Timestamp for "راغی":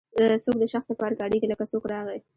1.93-2.19